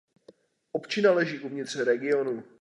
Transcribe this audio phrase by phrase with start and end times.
[0.71, 2.43] Občina leží uvnitř regionu.